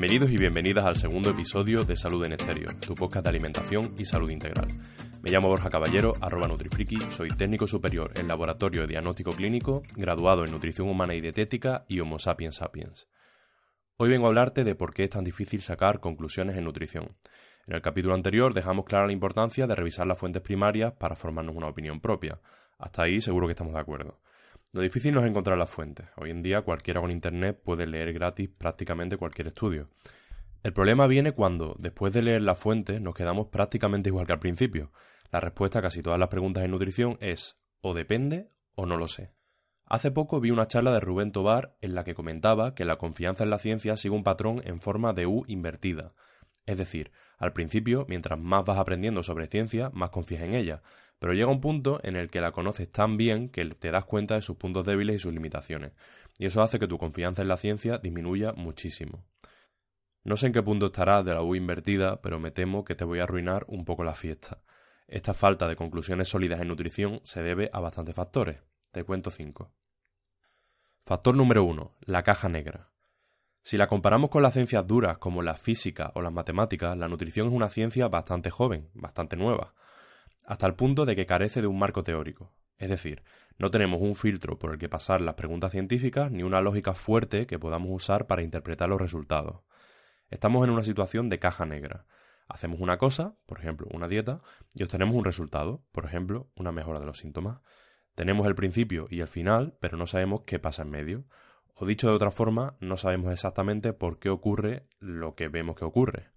Bienvenidos 0.00 0.30
y 0.30 0.38
bienvenidas 0.38 0.84
al 0.84 0.94
segundo 0.94 1.30
episodio 1.30 1.82
de 1.82 1.96
Salud 1.96 2.24
en 2.24 2.30
Estéreo, 2.30 2.70
tu 2.78 2.94
podcast 2.94 3.24
de 3.24 3.30
alimentación 3.30 3.96
y 3.98 4.04
salud 4.04 4.30
integral. 4.30 4.68
Me 5.22 5.30
llamo 5.32 5.48
Borja 5.48 5.70
Caballero, 5.70 6.12
arroba 6.20 6.46
Nutrifriki, 6.46 7.00
soy 7.10 7.30
técnico 7.30 7.66
superior 7.66 8.12
en 8.14 8.28
Laboratorio 8.28 8.82
de 8.82 8.86
Diagnóstico 8.86 9.32
Clínico, 9.32 9.82
graduado 9.96 10.44
en 10.44 10.52
Nutrición 10.52 10.88
Humana 10.88 11.16
y 11.16 11.20
Dietética 11.20 11.84
y 11.88 11.98
Homo 11.98 12.20
Sapiens 12.20 12.54
Sapiens. 12.54 13.08
Hoy 13.96 14.08
vengo 14.08 14.26
a 14.26 14.28
hablarte 14.28 14.62
de 14.62 14.76
por 14.76 14.94
qué 14.94 15.02
es 15.02 15.10
tan 15.10 15.24
difícil 15.24 15.62
sacar 15.62 15.98
conclusiones 15.98 16.56
en 16.56 16.62
nutrición. 16.62 17.16
En 17.66 17.74
el 17.74 17.82
capítulo 17.82 18.14
anterior 18.14 18.54
dejamos 18.54 18.84
clara 18.84 19.06
la 19.06 19.12
importancia 19.12 19.66
de 19.66 19.74
revisar 19.74 20.06
las 20.06 20.20
fuentes 20.20 20.42
primarias 20.42 20.92
para 20.92 21.16
formarnos 21.16 21.56
una 21.56 21.66
opinión 21.66 22.00
propia. 22.00 22.38
Hasta 22.78 23.02
ahí 23.02 23.20
seguro 23.20 23.48
que 23.48 23.54
estamos 23.54 23.74
de 23.74 23.80
acuerdo. 23.80 24.20
Lo 24.72 24.82
difícil 24.82 25.14
no 25.14 25.20
es 25.20 25.26
encontrar 25.26 25.56
las 25.56 25.70
fuentes. 25.70 26.06
Hoy 26.16 26.30
en 26.30 26.42
día 26.42 26.60
cualquiera 26.60 27.00
con 27.00 27.10
internet 27.10 27.58
puede 27.64 27.86
leer 27.86 28.12
gratis 28.12 28.50
prácticamente 28.50 29.16
cualquier 29.16 29.46
estudio. 29.46 29.88
El 30.62 30.74
problema 30.74 31.06
viene 31.06 31.32
cuando, 31.32 31.74
después 31.78 32.12
de 32.12 32.20
leer 32.20 32.42
las 32.42 32.58
fuentes, 32.58 33.00
nos 33.00 33.14
quedamos 33.14 33.46
prácticamente 33.46 34.10
igual 34.10 34.26
que 34.26 34.34
al 34.34 34.40
principio. 34.40 34.92
La 35.32 35.40
respuesta 35.40 35.78
a 35.78 35.82
casi 35.82 36.02
todas 36.02 36.18
las 36.18 36.28
preguntas 36.28 36.64
en 36.64 36.70
nutrición 36.70 37.16
es 37.20 37.58
o 37.80 37.94
depende 37.94 38.50
o 38.74 38.84
no 38.84 38.98
lo 38.98 39.08
sé. 39.08 39.32
Hace 39.86 40.10
poco 40.10 40.38
vi 40.38 40.50
una 40.50 40.66
charla 40.66 40.92
de 40.92 41.00
Rubén 41.00 41.32
Tobar 41.32 41.78
en 41.80 41.94
la 41.94 42.04
que 42.04 42.14
comentaba 42.14 42.74
que 42.74 42.84
la 42.84 42.98
confianza 42.98 43.44
en 43.44 43.50
la 43.50 43.58
ciencia 43.58 43.96
sigue 43.96 44.14
un 44.14 44.22
patrón 44.22 44.60
en 44.64 44.82
forma 44.82 45.14
de 45.14 45.26
U 45.26 45.44
invertida. 45.46 46.12
Es 46.68 46.76
decir, 46.76 47.12
al 47.38 47.54
principio, 47.54 48.04
mientras 48.10 48.38
más 48.38 48.62
vas 48.62 48.76
aprendiendo 48.76 49.22
sobre 49.22 49.46
ciencia, 49.46 49.88
más 49.94 50.10
confías 50.10 50.42
en 50.42 50.52
ella, 50.52 50.82
pero 51.18 51.32
llega 51.32 51.50
un 51.50 51.62
punto 51.62 51.98
en 52.02 52.14
el 52.14 52.28
que 52.28 52.42
la 52.42 52.52
conoces 52.52 52.92
tan 52.92 53.16
bien 53.16 53.48
que 53.48 53.64
te 53.64 53.90
das 53.90 54.04
cuenta 54.04 54.34
de 54.34 54.42
sus 54.42 54.58
puntos 54.58 54.84
débiles 54.84 55.16
y 55.16 55.18
sus 55.18 55.32
limitaciones, 55.32 55.92
y 56.38 56.44
eso 56.44 56.60
hace 56.62 56.78
que 56.78 56.86
tu 56.86 56.98
confianza 56.98 57.40
en 57.40 57.48
la 57.48 57.56
ciencia 57.56 57.96
disminuya 57.96 58.52
muchísimo. 58.52 59.24
No 60.24 60.36
sé 60.36 60.48
en 60.48 60.52
qué 60.52 60.62
punto 60.62 60.86
estarás 60.88 61.24
de 61.24 61.32
la 61.32 61.40
U 61.40 61.54
invertida, 61.54 62.20
pero 62.20 62.38
me 62.38 62.50
temo 62.50 62.84
que 62.84 62.94
te 62.94 63.06
voy 63.06 63.20
a 63.20 63.22
arruinar 63.22 63.64
un 63.66 63.86
poco 63.86 64.04
la 64.04 64.14
fiesta. 64.14 64.60
Esta 65.06 65.32
falta 65.32 65.68
de 65.68 65.76
conclusiones 65.76 66.28
sólidas 66.28 66.60
en 66.60 66.68
nutrición 66.68 67.22
se 67.24 67.42
debe 67.42 67.70
a 67.72 67.80
bastantes 67.80 68.14
factores. 68.14 68.60
Te 68.92 69.04
cuento 69.04 69.30
cinco. 69.30 69.72
Factor 71.06 71.34
número 71.34 71.64
uno: 71.64 71.96
La 72.02 72.24
caja 72.24 72.50
negra. 72.50 72.90
Si 73.68 73.76
la 73.76 73.86
comparamos 73.86 74.30
con 74.30 74.42
las 74.42 74.54
ciencias 74.54 74.86
duras 74.86 75.18
como 75.18 75.42
la 75.42 75.52
física 75.52 76.10
o 76.14 76.22
las 76.22 76.32
matemáticas, 76.32 76.96
la 76.96 77.06
nutrición 77.06 77.48
es 77.48 77.52
una 77.52 77.68
ciencia 77.68 78.08
bastante 78.08 78.48
joven, 78.48 78.88
bastante 78.94 79.36
nueva 79.36 79.74
hasta 80.46 80.66
el 80.66 80.74
punto 80.74 81.04
de 81.04 81.14
que 81.14 81.26
carece 81.26 81.60
de 81.60 81.66
un 81.66 81.78
marco 81.78 82.02
teórico. 82.02 82.54
Es 82.78 82.88
decir, 82.88 83.22
no 83.58 83.70
tenemos 83.70 84.00
un 84.00 84.16
filtro 84.16 84.58
por 84.58 84.72
el 84.72 84.78
que 84.78 84.88
pasar 84.88 85.20
las 85.20 85.34
preguntas 85.34 85.70
científicas 85.70 86.30
ni 86.30 86.44
una 86.44 86.62
lógica 86.62 86.94
fuerte 86.94 87.46
que 87.46 87.58
podamos 87.58 87.90
usar 87.90 88.26
para 88.26 88.42
interpretar 88.42 88.88
los 88.88 89.02
resultados. 89.02 89.60
Estamos 90.30 90.64
en 90.64 90.70
una 90.70 90.82
situación 90.82 91.28
de 91.28 91.38
caja 91.38 91.66
negra. 91.66 92.06
Hacemos 92.48 92.80
una 92.80 92.96
cosa, 92.96 93.36
por 93.44 93.58
ejemplo, 93.58 93.86
una 93.90 94.08
dieta, 94.08 94.40
y 94.74 94.82
obtenemos 94.82 95.14
un 95.14 95.26
resultado, 95.26 95.84
por 95.92 96.06
ejemplo, 96.06 96.50
una 96.56 96.72
mejora 96.72 97.00
de 97.00 97.04
los 97.04 97.18
síntomas. 97.18 97.60
Tenemos 98.14 98.46
el 98.46 98.54
principio 98.54 99.08
y 99.10 99.20
el 99.20 99.28
final, 99.28 99.76
pero 99.78 99.98
no 99.98 100.06
sabemos 100.06 100.44
qué 100.46 100.58
pasa 100.58 100.84
en 100.84 100.88
medio. 100.88 101.26
O 101.80 101.86
dicho 101.86 102.08
de 102.08 102.14
otra 102.14 102.32
forma, 102.32 102.76
no 102.80 102.96
sabemos 102.96 103.32
exactamente 103.32 103.92
por 103.92 104.18
qué 104.18 104.30
ocurre 104.30 104.88
lo 104.98 105.36
que 105.36 105.46
vemos 105.46 105.76
que 105.76 105.84
ocurre. 105.84 106.32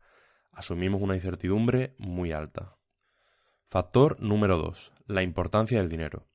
Asumimos 0.51 1.01
una 1.01 1.15
incertidumbre 1.15 1.95
muy 1.97 2.31
alta. 2.31 2.77
Factor 3.67 4.21
número 4.21 4.59
2. 4.59 4.93
La 5.07 5.23
importancia 5.23 5.79
del 5.79 5.89
dinero. 5.89 6.27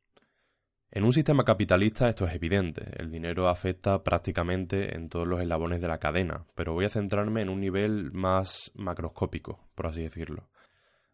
En 0.90 1.04
un 1.04 1.12
sistema 1.12 1.44
capitalista 1.44 2.08
esto 2.08 2.26
es 2.26 2.34
evidente, 2.34 3.00
el 3.00 3.12
dinero 3.12 3.48
afecta 3.48 4.02
prácticamente 4.02 4.96
en 4.96 5.08
todos 5.08 5.28
los 5.28 5.40
eslabones 5.40 5.80
de 5.80 5.88
la 5.88 5.98
cadena, 5.98 6.44
pero 6.56 6.72
voy 6.72 6.86
a 6.86 6.88
centrarme 6.88 7.42
en 7.42 7.48
un 7.48 7.60
nivel 7.60 8.10
más 8.10 8.72
macroscópico, 8.74 9.68
por 9.76 9.86
así 9.86 10.02
decirlo. 10.02 10.48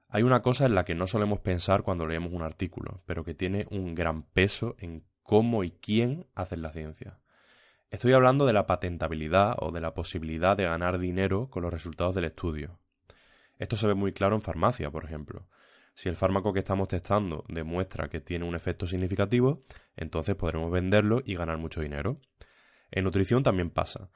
Hay 0.08 0.22
una 0.22 0.40
cosa 0.40 0.64
en 0.64 0.74
la 0.74 0.84
que 0.84 0.94
no 0.94 1.06
solemos 1.06 1.40
pensar 1.40 1.82
cuando 1.82 2.06
leemos 2.06 2.32
un 2.32 2.42
artículo, 2.42 3.02
pero 3.04 3.22
que 3.22 3.34
tiene 3.34 3.66
un 3.70 3.94
gran 3.94 4.22
peso 4.22 4.76
en 4.78 5.04
cómo 5.22 5.62
y 5.62 5.72
quién 5.72 6.26
hacen 6.34 6.62
la 6.62 6.72
ciencia. 6.72 7.21
Estoy 7.92 8.14
hablando 8.14 8.46
de 8.46 8.54
la 8.54 8.66
patentabilidad 8.66 9.54
o 9.58 9.70
de 9.70 9.82
la 9.82 9.92
posibilidad 9.92 10.56
de 10.56 10.64
ganar 10.64 10.98
dinero 10.98 11.50
con 11.50 11.62
los 11.62 11.70
resultados 11.70 12.14
del 12.14 12.24
estudio. 12.24 12.80
Esto 13.58 13.76
se 13.76 13.86
ve 13.86 13.92
muy 13.92 14.14
claro 14.14 14.34
en 14.34 14.40
farmacia, 14.40 14.90
por 14.90 15.04
ejemplo. 15.04 15.46
Si 15.92 16.08
el 16.08 16.16
fármaco 16.16 16.54
que 16.54 16.60
estamos 16.60 16.88
testando 16.88 17.44
demuestra 17.48 18.08
que 18.08 18.22
tiene 18.22 18.46
un 18.46 18.54
efecto 18.54 18.86
significativo, 18.86 19.64
entonces 19.94 20.36
podremos 20.36 20.72
venderlo 20.72 21.20
y 21.22 21.34
ganar 21.34 21.58
mucho 21.58 21.82
dinero. 21.82 22.18
En 22.90 23.04
nutrición 23.04 23.42
también 23.42 23.68
pasa. 23.68 24.08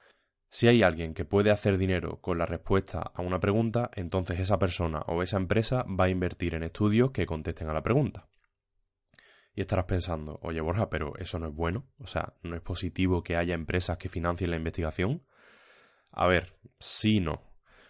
Si 0.49 0.69
hay 0.69 0.83
alguien 0.83 1.13
que 1.13 1.27
puede 1.27 1.51
hacer 1.51 1.77
dinero 1.77 2.23
con 2.23 2.39
la 2.39 2.47
respuesta 2.47 3.13
a 3.15 3.21
una 3.21 3.41
pregunta, 3.41 3.91
entonces 3.95 4.41
esa 4.41 4.59
persona 4.59 5.01
o 5.01 5.23
esa 5.23 5.37
empresa 5.37 5.85
va 5.85 6.05
a 6.05 6.09
invertir 6.09 6.55
en 6.55 6.63
estudios 6.63 7.11
que 7.11 7.27
contesten 7.27 7.69
a 7.69 7.75
la 7.75 7.83
pregunta. 7.83 8.27
Y 9.57 9.63
estarás 9.63 9.87
pensando, 9.87 10.39
oye 10.43 10.61
Borja, 10.61 10.91
pero 10.91 11.17
eso 11.17 11.39
no 11.39 11.49
es 11.49 11.55
bueno, 11.55 11.87
o 11.99 12.07
sea, 12.07 12.35
¿no 12.43 12.55
es 12.55 12.61
positivo 12.61 13.23
que 13.23 13.37
haya 13.37 13.55
empresas 13.55 13.97
que 13.97 14.11
financien 14.11 14.51
la 14.51 14.57
investigación? 14.57 15.23
A 16.13 16.27
ver, 16.27 16.53
sí 16.79 17.17
y 17.17 17.21
no. 17.21 17.41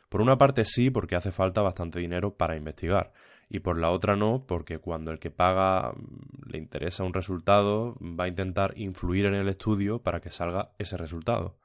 Por 0.08 0.20
una 0.20 0.38
parte 0.38 0.64
sí, 0.64 0.90
porque 0.90 1.16
hace 1.16 1.32
falta 1.32 1.62
bastante 1.62 1.98
dinero 1.98 2.36
para 2.36 2.56
investigar, 2.56 3.12
y 3.48 3.58
por 3.58 3.78
la 3.80 3.90
otra 3.90 4.14
no, 4.14 4.44
porque 4.46 4.78
cuando 4.78 5.10
el 5.10 5.18
que 5.18 5.32
paga 5.32 5.90
mm, 5.90 6.50
le 6.50 6.58
interesa 6.58 7.02
un 7.02 7.12
resultado, 7.12 7.96
va 8.00 8.24
a 8.24 8.28
intentar 8.28 8.72
influir 8.76 9.26
en 9.26 9.34
el 9.34 9.48
estudio 9.48 10.00
para 10.00 10.20
que 10.20 10.30
salga 10.30 10.70
ese 10.78 10.96
resultado. 10.96 11.58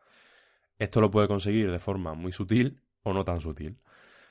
Esto 0.80 1.00
lo 1.00 1.12
puede 1.12 1.28
conseguir 1.28 1.72
de 1.72 1.80
forma 1.80 2.16
muy 2.16 2.32
sutil 2.32 2.82
o 3.04 3.14
no 3.14 3.24
tan 3.24 3.40
sutil. 3.40 3.78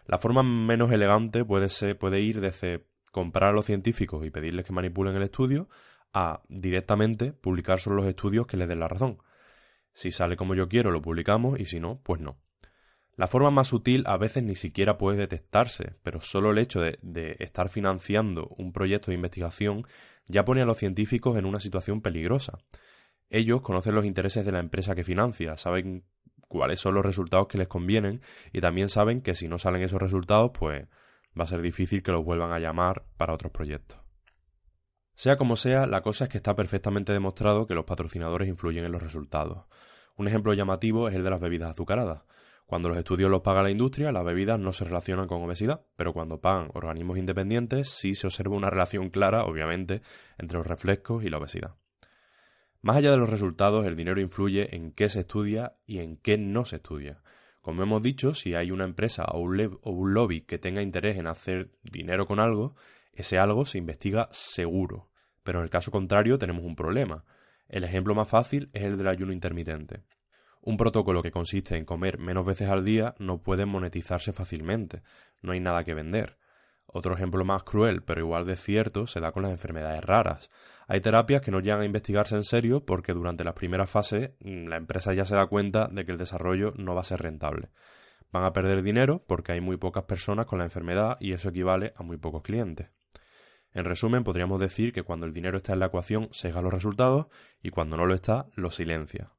La 0.06 0.18
forma 0.18 0.42
menos 0.42 0.90
elegante 0.90 1.44
puede, 1.44 1.68
puede 1.94 2.20
ir 2.20 2.40
desde 2.40 2.89
comprar 3.10 3.50
a 3.50 3.52
los 3.52 3.66
científicos 3.66 4.24
y 4.24 4.30
pedirles 4.30 4.64
que 4.64 4.72
manipulen 4.72 5.16
el 5.16 5.22
estudio 5.22 5.68
a 6.12 6.42
directamente 6.48 7.32
publicar 7.32 7.80
solo 7.80 7.96
los 7.96 8.06
estudios 8.06 8.46
que 8.46 8.56
les 8.56 8.68
den 8.68 8.80
la 8.80 8.88
razón. 8.88 9.18
Si 9.92 10.10
sale 10.10 10.36
como 10.36 10.54
yo 10.54 10.68
quiero, 10.68 10.90
lo 10.90 11.02
publicamos 11.02 11.58
y 11.58 11.66
si 11.66 11.80
no, 11.80 12.00
pues 12.02 12.20
no. 12.20 12.38
La 13.16 13.26
forma 13.26 13.50
más 13.50 13.68
sutil 13.68 14.04
a 14.06 14.16
veces 14.16 14.42
ni 14.42 14.54
siquiera 14.54 14.96
puede 14.96 15.18
detectarse, 15.18 15.96
pero 16.02 16.20
solo 16.20 16.52
el 16.52 16.58
hecho 16.58 16.80
de, 16.80 17.36
estar 17.38 17.68
financiando 17.68 18.48
un 18.56 18.72
proyecto 18.72 19.10
de 19.10 19.16
investigación 19.16 19.86
ya 20.26 20.44
pone 20.44 20.62
a 20.62 20.64
los 20.64 20.78
científicos 20.78 21.36
en 21.36 21.44
una 21.44 21.60
situación 21.60 22.00
peligrosa. 22.00 22.58
Ellos 23.28 23.60
conocen 23.60 23.94
los 23.94 24.06
intereses 24.06 24.46
de 24.46 24.52
la 24.52 24.60
empresa 24.60 24.94
que 24.94 25.04
financia, 25.04 25.56
saben 25.56 26.04
cuáles 26.48 26.80
son 26.80 26.94
los 26.94 27.04
resultados 27.04 27.46
que 27.46 27.58
les 27.58 27.68
convienen 27.68 28.22
y 28.52 28.60
también 28.60 28.88
saben 28.88 29.20
que 29.20 29.34
si 29.34 29.48
no 29.48 29.58
salen 29.58 29.82
esos 29.82 30.00
resultados, 30.00 30.52
pues 30.58 30.88
va 31.38 31.44
a 31.44 31.48
ser 31.48 31.62
difícil 31.62 32.02
que 32.02 32.12
los 32.12 32.24
vuelvan 32.24 32.52
a 32.52 32.58
llamar 32.58 33.04
para 33.16 33.34
otros 33.34 33.52
proyectos. 33.52 34.00
Sea 35.14 35.36
como 35.36 35.56
sea, 35.56 35.86
la 35.86 36.00
cosa 36.00 36.24
es 36.24 36.30
que 36.30 36.38
está 36.38 36.56
perfectamente 36.56 37.12
demostrado 37.12 37.66
que 37.66 37.74
los 37.74 37.84
patrocinadores 37.84 38.48
influyen 38.48 38.84
en 38.84 38.92
los 38.92 39.02
resultados. 39.02 39.66
Un 40.16 40.28
ejemplo 40.28 40.54
llamativo 40.54 41.08
es 41.08 41.14
el 41.14 41.24
de 41.24 41.30
las 41.30 41.40
bebidas 41.40 41.70
azucaradas. 41.70 42.24
Cuando 42.64 42.88
los 42.88 42.98
estudios 42.98 43.30
los 43.30 43.42
paga 43.42 43.62
la 43.62 43.70
industria, 43.70 44.12
las 44.12 44.24
bebidas 44.24 44.60
no 44.60 44.72
se 44.72 44.84
relacionan 44.84 45.26
con 45.26 45.42
obesidad, 45.42 45.84
pero 45.96 46.12
cuando 46.12 46.40
pagan 46.40 46.70
organismos 46.72 47.18
independientes 47.18 47.90
sí 47.90 48.14
se 48.14 48.28
observa 48.28 48.56
una 48.56 48.70
relación 48.70 49.10
clara, 49.10 49.44
obviamente, 49.44 50.02
entre 50.38 50.58
los 50.58 50.66
refrescos 50.66 51.24
y 51.24 51.30
la 51.30 51.38
obesidad. 51.38 51.74
Más 52.80 52.96
allá 52.96 53.10
de 53.10 53.18
los 53.18 53.28
resultados, 53.28 53.84
el 53.84 53.96
dinero 53.96 54.20
influye 54.20 54.74
en 54.74 54.92
qué 54.92 55.08
se 55.08 55.20
estudia 55.20 55.76
y 55.84 55.98
en 55.98 56.16
qué 56.16 56.38
no 56.38 56.64
se 56.64 56.76
estudia. 56.76 57.22
Como 57.60 57.82
hemos 57.82 58.02
dicho, 58.02 58.34
si 58.34 58.54
hay 58.54 58.70
una 58.70 58.84
empresa 58.84 59.24
o 59.32 59.40
un, 59.40 60.14
lobby 60.14 60.40
que 60.42 60.58
tenga 60.58 60.80
interés 60.80 61.18
en 61.18 61.26
hacer 61.26 61.70
dinero 61.82 62.26
con 62.26 62.40
algo, 62.40 62.74
ese 63.12 63.38
algo 63.38 63.66
se 63.66 63.78
investiga 63.78 64.28
seguro. 64.32 65.10
Pero 65.42 65.58
en 65.58 65.64
el 65.64 65.70
caso 65.70 65.90
contrario 65.90 66.38
tenemos 66.38 66.64
un 66.64 66.74
problema. 66.74 67.24
El 67.68 67.84
ejemplo 67.84 68.14
más 68.14 68.28
fácil 68.28 68.70
es 68.72 68.84
el 68.84 68.96
del 68.96 69.08
ayuno 69.08 69.32
intermitente. 69.32 70.04
Un 70.62 70.76
protocolo 70.76 71.22
que 71.22 71.30
consiste 71.30 71.76
en 71.76 71.84
comer 71.84 72.18
menos 72.18 72.46
veces 72.46 72.68
al 72.68 72.84
día 72.84 73.14
no 73.18 73.42
puede 73.42 73.66
monetizarse 73.66 74.32
fácilmente, 74.32 75.02
no 75.40 75.52
hay 75.52 75.60
nada 75.60 75.84
que 75.84 75.94
vender. 75.94 76.36
Otro 76.92 77.14
ejemplo 77.14 77.44
más 77.44 77.62
cruel, 77.62 78.02
pero 78.02 78.20
igual 78.20 78.46
de 78.46 78.56
cierto, 78.56 79.06
se 79.06 79.20
da 79.20 79.30
con 79.30 79.44
las 79.44 79.52
enfermedades 79.52 80.02
raras. 80.02 80.50
Hay 80.88 81.00
terapias 81.00 81.40
que 81.40 81.52
no 81.52 81.60
llegan 81.60 81.82
a 81.82 81.84
investigarse 81.84 82.34
en 82.34 82.42
serio 82.42 82.84
porque 82.84 83.12
durante 83.12 83.44
las 83.44 83.54
primeras 83.54 83.88
fases 83.88 84.32
mm, 84.40 84.66
la 84.66 84.76
empresa 84.76 85.14
ya 85.14 85.24
se 85.24 85.36
da 85.36 85.46
cuenta 85.46 85.86
de 85.86 86.04
que 86.04 86.10
el 86.10 86.18
desarrollo 86.18 86.72
no 86.76 86.96
va 86.96 87.02
a 87.02 87.04
ser 87.04 87.22
rentable. 87.22 87.70
Van 88.32 88.42
a 88.42 88.52
perder 88.52 88.82
dinero 88.82 89.24
porque 89.26 89.52
hay 89.52 89.60
muy 89.60 89.76
pocas 89.76 90.04
personas 90.04 90.46
con 90.46 90.58
la 90.58 90.64
enfermedad 90.64 91.16
y 91.20 91.32
eso 91.32 91.50
equivale 91.50 91.92
a 91.96 92.02
muy 92.02 92.16
pocos 92.16 92.42
clientes. 92.42 92.90
En 93.72 93.84
resumen, 93.84 94.24
podríamos 94.24 94.60
decir 94.60 94.92
que 94.92 95.04
cuando 95.04 95.26
el 95.26 95.32
dinero 95.32 95.58
está 95.58 95.74
en 95.74 95.78
la 95.78 95.86
ecuación, 95.86 96.28
sesga 96.32 96.60
los 96.60 96.74
resultados 96.74 97.26
y 97.62 97.70
cuando 97.70 97.96
no 97.96 98.04
lo 98.04 98.14
está, 98.14 98.46
lo 98.56 98.72
silencia. 98.72 99.32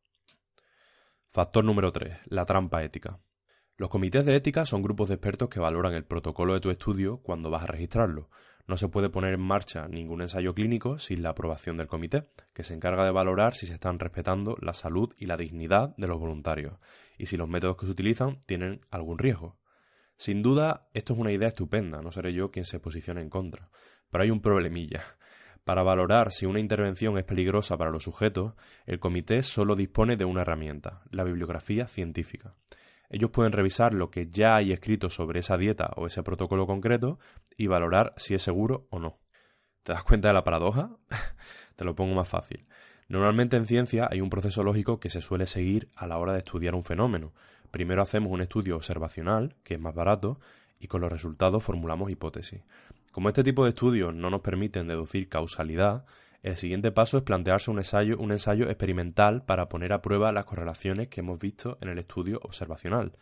Factor 1.31 1.65
número 1.65 1.91
3. 1.91 2.17
La 2.25 2.45
trampa 2.45 2.81
ética. 2.81 3.19
Los 3.81 3.89
comités 3.89 4.23
de 4.27 4.35
ética 4.35 4.63
son 4.63 4.83
grupos 4.83 5.09
de 5.09 5.15
expertos 5.15 5.49
que 5.49 5.59
valoran 5.59 5.95
el 5.95 6.03
protocolo 6.03 6.53
de 6.53 6.59
tu 6.59 6.69
estudio 6.69 7.17
cuando 7.17 7.49
vas 7.49 7.63
a 7.63 7.65
registrarlo. 7.65 8.29
No 8.67 8.77
se 8.77 8.89
puede 8.89 9.09
poner 9.09 9.33
en 9.33 9.41
marcha 9.41 9.87
ningún 9.87 10.21
ensayo 10.21 10.53
clínico 10.53 10.99
sin 10.99 11.23
la 11.23 11.29
aprobación 11.29 11.77
del 11.77 11.87
comité, 11.87 12.27
que 12.53 12.61
se 12.61 12.75
encarga 12.75 13.05
de 13.05 13.11
valorar 13.11 13.55
si 13.55 13.65
se 13.65 13.73
están 13.73 13.97
respetando 13.97 14.55
la 14.61 14.75
salud 14.75 15.15
y 15.17 15.25
la 15.25 15.35
dignidad 15.35 15.95
de 15.97 16.07
los 16.07 16.19
voluntarios 16.19 16.75
y 17.17 17.25
si 17.25 17.37
los 17.37 17.49
métodos 17.49 17.75
que 17.75 17.87
se 17.87 17.93
utilizan 17.93 18.39
tienen 18.45 18.81
algún 18.91 19.17
riesgo. 19.17 19.57
Sin 20.15 20.43
duda, 20.43 20.87
esto 20.93 21.13
es 21.13 21.19
una 21.19 21.31
idea 21.31 21.47
estupenda, 21.47 22.03
no 22.03 22.11
seré 22.11 22.33
yo 22.33 22.51
quien 22.51 22.65
se 22.65 22.79
posicione 22.79 23.21
en 23.21 23.31
contra. 23.31 23.71
Pero 24.11 24.23
hay 24.23 24.29
un 24.29 24.41
problemilla. 24.41 25.01
Para 25.63 25.81
valorar 25.81 26.31
si 26.31 26.45
una 26.45 26.59
intervención 26.59 27.17
es 27.17 27.23
peligrosa 27.23 27.77
para 27.77 27.89
los 27.89 28.03
sujetos, 28.03 28.53
el 28.85 28.99
comité 28.99 29.41
solo 29.41 29.75
dispone 29.75 30.17
de 30.17 30.25
una 30.25 30.41
herramienta, 30.41 31.01
la 31.09 31.23
bibliografía 31.23 31.87
científica. 31.87 32.53
Ellos 33.13 33.29
pueden 33.29 33.51
revisar 33.51 33.93
lo 33.93 34.09
que 34.09 34.29
ya 34.29 34.55
hay 34.55 34.71
escrito 34.71 35.09
sobre 35.09 35.41
esa 35.41 35.57
dieta 35.57 35.91
o 35.97 36.07
ese 36.07 36.23
protocolo 36.23 36.65
concreto 36.65 37.19
y 37.57 37.67
valorar 37.67 38.13
si 38.15 38.33
es 38.33 38.41
seguro 38.41 38.87
o 38.89 38.99
no. 38.99 39.19
¿Te 39.83 39.91
das 39.91 40.03
cuenta 40.03 40.29
de 40.29 40.33
la 40.33 40.45
paradoja? 40.45 40.95
Te 41.75 41.83
lo 41.83 41.93
pongo 41.93 42.15
más 42.15 42.29
fácil. 42.29 42.65
Normalmente 43.09 43.57
en 43.57 43.67
ciencia 43.67 44.07
hay 44.09 44.21
un 44.21 44.29
proceso 44.29 44.63
lógico 44.63 45.01
que 45.01 45.09
se 45.09 45.21
suele 45.21 45.45
seguir 45.45 45.89
a 45.97 46.07
la 46.07 46.17
hora 46.19 46.31
de 46.31 46.39
estudiar 46.39 46.73
un 46.73 46.85
fenómeno. 46.85 47.33
Primero 47.69 48.01
hacemos 48.01 48.31
un 48.31 48.39
estudio 48.39 48.77
observacional, 48.77 49.57
que 49.65 49.73
es 49.73 49.79
más 49.81 49.93
barato, 49.93 50.39
y 50.79 50.87
con 50.87 51.01
los 51.01 51.11
resultados 51.11 51.61
formulamos 51.61 52.09
hipótesis. 52.11 52.61
Como 53.11 53.27
este 53.27 53.43
tipo 53.43 53.65
de 53.65 53.71
estudios 53.71 54.15
no 54.15 54.29
nos 54.29 54.39
permiten 54.39 54.87
deducir 54.87 55.27
causalidad, 55.27 56.05
el 56.41 56.57
siguiente 56.57 56.91
paso 56.91 57.17
es 57.17 57.23
plantearse 57.23 57.69
un 57.69 57.77
ensayo, 57.77 58.17
un 58.17 58.31
ensayo 58.31 58.69
experimental 58.69 59.43
para 59.45 59.69
poner 59.69 59.93
a 59.93 60.01
prueba 60.01 60.31
las 60.31 60.45
correlaciones 60.45 61.07
que 61.07 61.21
hemos 61.21 61.39
visto 61.39 61.77
en 61.81 61.89
el 61.89 61.99
estudio 61.99 62.39
observacional. 62.43 63.17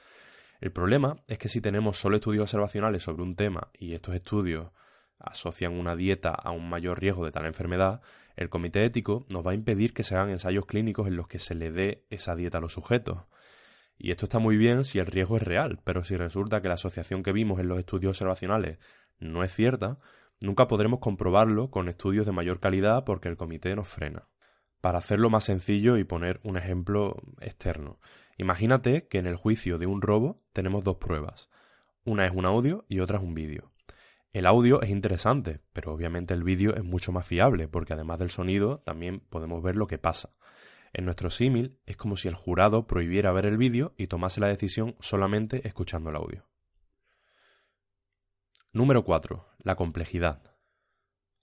El 0.62 0.71
problema 0.71 1.18
es 1.27 1.38
que 1.38 1.50
si 1.50 1.62
tenemos 1.62 1.98
solo 1.98 2.18
estudios 2.18 2.44
observacionales 2.44 3.04
sobre 3.04 3.24
un 3.24 3.36
tema 3.36 3.69
y 3.77 3.94
estos 3.94 4.16
estudios 4.16 4.71
asocian 5.18 5.74
una 5.74 5.95
dieta 5.95 6.30
a 6.30 6.51
un 6.51 6.69
mayor 6.69 7.00
riesgo 7.00 7.25
de 7.25 7.31
tal 7.31 7.45
enfermedad, 7.45 8.01
el 8.38 8.50
comité 8.50 8.86
ético 8.86 9.25
nos 9.33 9.45
va 9.45 9.51
a 9.51 9.56
impedir 9.56 9.94
que 9.94 10.04
se 10.04 10.15
hagan 10.15 10.30
ensayos 10.30 10.65
clínicos 10.65 11.07
en 11.07 11.18
los 11.18 11.27
que 11.27 11.39
se 11.39 11.56
le 11.56 11.72
dé 11.72 12.06
esa 12.10 12.36
dieta 12.36 12.60
a 12.60 12.62
los 12.62 12.74
sujetos. 12.74 13.24
Y 13.98 14.12
esto 14.12 14.25
está 14.25 14.39
muy 14.39 14.56
bien 14.56 14.86
si 14.86 14.98
el 14.98 15.07
riesgo 15.07 15.36
es 15.36 15.44
real, 15.44 15.81
pero 15.83 16.06
si 16.06 16.15
resulta 16.15 16.62
que 16.62 16.69
la 16.69 16.75
asociación 16.75 17.22
que 17.22 17.33
vimos 17.33 17.60
en 17.60 17.68
los 17.68 17.80
estudios 17.80 18.12
observacionales 18.12 18.80
no 19.19 19.44
es 19.44 19.54
cierta, 19.54 20.00
Nunca 20.41 20.68
podremos 20.68 21.00
comprobarlo 21.00 21.69
con 21.69 21.89
estudios 21.89 22.25
de 22.25 22.31
mayor 22.31 22.59
calidad 22.59 23.03
porque 23.03 23.27
el 23.27 23.36
comité 23.36 23.75
nos 23.75 23.89
frena. 23.89 24.30
Para 24.80 25.00
hacerlo 25.00 25.30
más 25.30 25.44
sencillo 25.44 25.97
y 25.97 26.06
poner 26.06 26.39
un 26.44 26.56
ejemplo 26.56 27.21
externo, 27.41 28.00
imagínate 28.38 29.07
que 29.07 29.18
en 29.18 29.25
el 29.25 29.36
juicio 29.36 29.77
de 29.77 29.86
un 29.86 30.01
robo 30.01 30.41
tenemos 30.53 30.86
dos 30.86 30.95
pruebas. 30.95 31.50
Una 32.06 32.25
es 32.25 32.31
un 32.33 32.45
audio 32.45 32.86
y 32.88 33.01
otra 33.01 33.18
es 33.18 33.24
un 33.24 33.33
vídeo. 33.33 33.74
El 34.31 34.45
audio 34.45 34.81
es 34.81 34.89
interesante, 34.89 35.59
pero 35.74 35.91
obviamente 35.91 36.33
el 36.33 36.44
vídeo 36.44 36.74
es 36.75 36.86
mucho 36.86 37.12
más 37.12 37.25
fiable 37.25 37.68
porque 37.68 37.94
además 37.94 38.19
del 38.19 38.30
sonido 38.30 38.80
también 38.80 39.19
podemos 39.19 39.62
ver 39.62 39.75
lo 39.75 39.88
que 39.88 39.97
pasa. 39.97 40.30
En 40.94 41.03
nuestro 41.03 41.30
símil 41.30 41.77
es 41.86 41.97
como 41.97 42.15
si 42.15 42.30
el 42.30 42.36
jurado 42.36 42.88
prohibiera 42.88 43.33
ver 43.33 43.45
el 43.45 43.57
vídeo 43.57 43.94
y 43.97 44.07
tomase 44.07 44.39
la 44.39 44.47
decisión 44.47 44.95
solamente 45.01 45.68
escuchando 45.68 46.12
el 46.12 46.15
audio. 46.15 46.45
Número 48.71 49.04
4. 49.04 49.48
La 49.63 49.75
complejidad. 49.75 50.56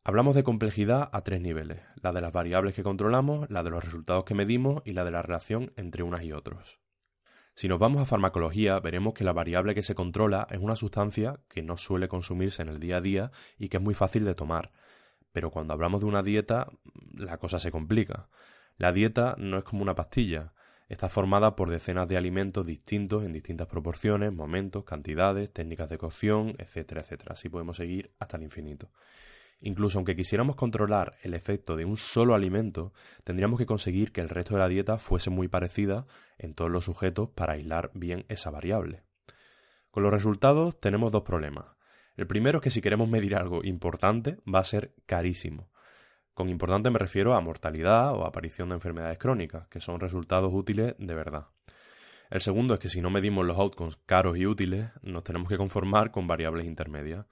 Hablamos 0.05 0.37
de 0.37 0.45
complejidad 0.45 1.11
a 1.11 1.23
tres 1.23 1.41
niveles, 1.41 1.83
la 2.01 2.13
de 2.13 2.21
las 2.21 2.33
variables 2.33 2.73
que 2.77 2.85
controlamos, 2.85 3.51
la 3.51 3.65
de 3.65 3.71
los 3.71 3.85
resultados 3.85 4.23
que 4.23 4.37
medimos 4.37 4.81
y 4.85 4.93
la 4.93 5.05
de 5.05 5.11
la 5.11 5.23
relación 5.23 5.73
entre 5.75 6.05
unas 6.05 6.23
y 6.23 6.33
otros. 6.33 6.79
Si 7.57 7.67
nos 7.67 7.81
vamos 7.81 8.01
a 8.01 8.05
farmacología, 8.05 8.79
veremos 8.79 9.13
que 9.13 9.25
la 9.25 9.33
variable 9.33 9.75
que 9.75 9.83
se 9.83 9.97
controla 9.97 10.47
es 10.51 10.61
una 10.61 10.77
sustancia 10.77 11.41
que 11.49 11.65
no 11.65 11.77
suele 11.77 12.07
consumirse 12.07 12.63
en 12.63 12.69
el 12.69 12.79
día 12.79 12.99
a 12.99 13.01
día 13.01 13.33
y 13.59 13.71
que 13.71 13.79
es 13.79 13.83
muy 13.83 13.95
fácil 13.95 14.25
de 14.25 14.37
tomar. 14.37 14.71
Pero 15.33 15.51
cuando 15.51 15.73
hablamos 15.73 16.03
de 16.03 16.07
una 16.07 16.23
dieta, 16.23 16.69
la 17.13 17.39
cosa 17.39 17.59
se 17.59 17.73
complica. 17.73 18.29
La 18.77 18.93
dieta 18.93 19.35
no 19.37 19.59
es 19.59 19.65
como 19.65 19.83
una 19.83 19.97
pastilla, 19.97 20.53
Está 20.89 21.09
formada 21.09 21.57
por 21.57 21.69
decenas 21.69 22.07
de 22.07 22.17
alimentos 22.17 22.65
distintos 22.65 23.25
en 23.25 23.33
distintas 23.33 23.67
proporciones, 23.67 24.33
momentos, 24.33 24.85
cantidades, 24.85 25.53
técnicas 25.53 25.89
de 25.89 25.99
cocción, 25.99 26.55
etcétera, 26.59 27.01
etcétera. 27.01 27.33
Así 27.33 27.49
podemos 27.49 27.77
seguir 27.77 28.13
hasta 28.21 28.37
el 28.37 28.45
infinito. 28.45 28.91
Incluso 29.61 29.99
aunque 29.99 30.15
quisiéramos 30.15 30.55
controlar 30.55 31.17
el 31.23 31.35
efecto 31.35 31.77
de 31.77 31.85
un 31.85 31.97
solo 31.97 32.35
alimento, 32.35 32.93
tendríamos 33.25 33.59
que 33.59 33.67
conseguir 33.67 34.13
que 34.13 34.21
el 34.21 34.29
resto 34.29 34.55
de 34.55 34.61
la 34.61 34.69
dieta 34.69 34.99
fuese 34.99 35.31
muy 35.31 35.49
parecida 35.49 36.07
en 36.39 36.55
todos 36.55 36.71
los 36.71 36.85
sujetos 36.85 37.31
para 37.31 37.55
aislar 37.55 37.91
bien 37.95 38.25
esa 38.29 38.51
variable. 38.51 39.03
Con 39.91 40.03
los 40.03 40.13
resultados 40.13 40.79
tenemos 40.79 41.11
dos 41.11 41.23
problemas. 41.23 41.67
El 42.17 42.27
primero 42.27 42.59
es 42.59 42.63
que 42.63 42.71
si 42.71 42.81
queremos 42.81 43.09
medir 43.09 43.35
algo 43.35 43.65
importante 43.65 44.39
va 44.47 44.61
a 44.61 44.65
ser 44.65 44.95
carísimo. 45.07 45.69
Con 46.37 46.51
importante 46.51 46.91
me 46.91 46.99
refiero 46.99 47.35
a 47.35 47.41
mortalidad 47.41 48.13
o 48.13 48.27
aparición 48.27 48.69
de 48.69 48.75
enfermedades 48.75 49.17
crónicas, 49.17 49.69
que 49.69 49.81
son 49.81 49.99
resultados 49.99 50.53
útiles 50.53 50.95
de 50.99 51.15
verdad. 51.15 51.47
El 52.29 52.43
segundo 52.43 52.75
es 52.75 52.81
que 52.81 52.91
si 52.91 53.01
no 53.01 53.09
medimos 53.09 53.47
los 53.47 53.57
outcomes 53.57 53.97
caros 54.05 54.37
y 54.37 54.47
útiles, 54.47 54.91
nos 55.01 55.25
tenemos 55.25 55.49
que 55.49 55.57
conformar 55.57 56.11
con 56.11 56.27
variables 56.27 56.67
intermedias. 56.67 57.25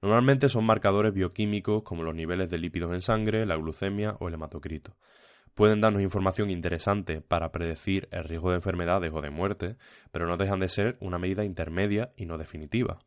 Normalmente 0.00 0.48
son 0.48 0.64
marcadores 0.66 1.12
bioquímicos 1.12 1.82
como 1.82 2.04
los 2.04 2.14
niveles 2.14 2.48
de 2.48 2.58
lípidos 2.58 2.92
en 2.92 3.00
sangre, 3.00 3.44
la 3.44 3.56
glucemia 3.56 4.14
o 4.20 4.28
el 4.28 4.34
hematocrito. 4.34 4.94
Pueden 5.54 5.80
darnos 5.80 6.02
información 6.02 6.48
interesante 6.48 7.22
para 7.22 7.50
predecir 7.50 8.06
el 8.12 8.22
riesgo 8.22 8.50
de 8.50 8.56
enfermedades 8.58 9.10
o 9.12 9.20
de 9.20 9.30
muerte, 9.30 9.78
pero 10.12 10.28
no 10.28 10.36
dejan 10.36 10.60
de 10.60 10.68
ser 10.68 10.96
una 11.00 11.18
medida 11.18 11.44
intermedia 11.44 12.12
y 12.16 12.26
no 12.26 12.38
definitiva. 12.38 13.00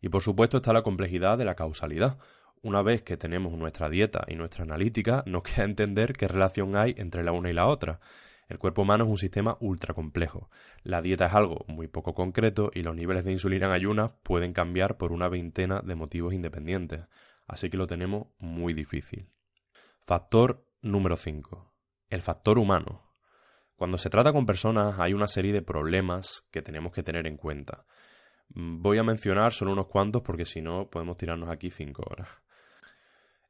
Y 0.00 0.08
por 0.08 0.22
supuesto 0.22 0.56
está 0.56 0.72
la 0.72 0.82
complejidad 0.82 1.38
de 1.38 1.44
la 1.44 1.54
causalidad, 1.54 2.18
una 2.62 2.82
vez 2.82 3.02
que 3.02 3.16
tenemos 3.16 3.52
nuestra 3.52 3.88
dieta 3.88 4.24
y 4.28 4.34
nuestra 4.34 4.64
analítica, 4.64 5.22
nos 5.26 5.42
queda 5.44 5.64
entender 5.64 6.12
qué 6.12 6.28
relación 6.28 6.76
hay 6.76 6.94
entre 6.96 7.24
la 7.24 7.32
una 7.32 7.50
y 7.50 7.54
la 7.54 7.66
otra. 7.66 8.00
El 8.48 8.58
cuerpo 8.58 8.82
humano 8.82 9.04
es 9.04 9.10
un 9.10 9.18
sistema 9.18 9.58
ultra 9.60 9.92
complejo. 9.92 10.48
La 10.82 11.02
dieta 11.02 11.26
es 11.26 11.34
algo 11.34 11.66
muy 11.68 11.86
poco 11.86 12.14
concreto 12.14 12.70
y 12.72 12.82
los 12.82 12.96
niveles 12.96 13.24
de 13.24 13.32
insulina 13.32 13.66
en 13.66 13.72
ayunas 13.72 14.12
pueden 14.22 14.54
cambiar 14.54 14.96
por 14.96 15.12
una 15.12 15.28
veintena 15.28 15.80
de 15.80 15.94
motivos 15.94 16.32
independientes. 16.32 17.02
Así 17.46 17.68
que 17.68 17.76
lo 17.76 17.86
tenemos 17.86 18.28
muy 18.38 18.72
difícil. 18.72 19.28
Factor 20.00 20.64
número 20.80 21.16
5. 21.16 21.74
El 22.08 22.22
factor 22.22 22.58
humano. 22.58 23.12
Cuando 23.76 23.98
se 23.98 24.08
trata 24.08 24.32
con 24.32 24.46
personas 24.46 24.98
hay 24.98 25.12
una 25.12 25.28
serie 25.28 25.52
de 25.52 25.62
problemas 25.62 26.42
que 26.50 26.62
tenemos 26.62 26.92
que 26.92 27.02
tener 27.02 27.26
en 27.26 27.36
cuenta. 27.36 27.84
Voy 28.48 28.96
a 28.96 29.02
mencionar 29.02 29.52
solo 29.52 29.72
unos 29.72 29.88
cuantos 29.88 30.22
porque 30.22 30.46
si 30.46 30.62
no 30.62 30.88
podemos 30.88 31.18
tirarnos 31.18 31.50
aquí 31.50 31.70
cinco 31.70 32.02
horas. 32.10 32.28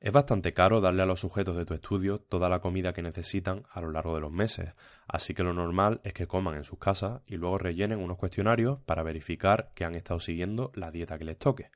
Es 0.00 0.12
bastante 0.12 0.54
caro 0.54 0.80
darle 0.80 1.02
a 1.02 1.06
los 1.06 1.18
sujetos 1.18 1.56
de 1.56 1.64
tu 1.64 1.74
estudio 1.74 2.20
toda 2.20 2.48
la 2.48 2.60
comida 2.60 2.92
que 2.92 3.02
necesitan 3.02 3.64
a 3.68 3.80
lo 3.80 3.90
largo 3.90 4.14
de 4.14 4.20
los 4.20 4.30
meses, 4.30 4.74
así 5.08 5.34
que 5.34 5.42
lo 5.42 5.52
normal 5.52 6.00
es 6.04 6.12
que 6.12 6.28
coman 6.28 6.54
en 6.54 6.62
sus 6.62 6.78
casas 6.78 7.22
y 7.26 7.36
luego 7.36 7.58
rellenen 7.58 7.98
unos 7.98 8.16
cuestionarios 8.16 8.78
para 8.86 9.02
verificar 9.02 9.72
que 9.74 9.84
han 9.84 9.96
estado 9.96 10.20
siguiendo 10.20 10.70
la 10.74 10.92
dieta 10.92 11.18
que 11.18 11.24
les 11.24 11.36
toque. 11.36 11.72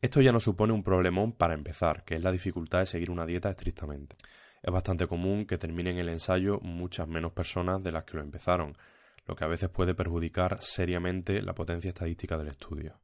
Esto 0.00 0.20
ya 0.20 0.32
no 0.32 0.40
supone 0.40 0.72
un 0.72 0.82
problemón 0.82 1.32
para 1.32 1.54
empezar, 1.54 2.04
que 2.04 2.16
es 2.16 2.24
la 2.24 2.32
dificultad 2.32 2.80
de 2.80 2.86
seguir 2.86 3.10
una 3.10 3.24
dieta 3.24 3.50
estrictamente. 3.50 4.16
Es 4.60 4.72
bastante 4.72 5.06
común 5.06 5.46
que 5.46 5.56
terminen 5.56 5.98
el 5.98 6.08
ensayo 6.08 6.58
muchas 6.60 7.06
menos 7.06 7.32
personas 7.32 7.82
de 7.84 7.92
las 7.92 8.02
que 8.02 8.16
lo 8.16 8.22
empezaron, 8.22 8.76
lo 9.26 9.36
que 9.36 9.44
a 9.44 9.48
veces 9.48 9.68
puede 9.68 9.94
perjudicar 9.94 10.58
seriamente 10.60 11.40
la 11.40 11.54
potencia 11.54 11.90
estadística 11.90 12.36
del 12.36 12.48
estudio. 12.48 13.03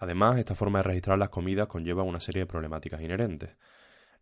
Además, 0.00 0.38
esta 0.38 0.54
forma 0.54 0.78
de 0.78 0.84
registrar 0.84 1.18
las 1.18 1.28
comidas 1.28 1.68
conlleva 1.68 2.02
una 2.02 2.20
serie 2.20 2.40
de 2.40 2.46
problemáticas 2.46 3.02
inherentes. 3.02 3.58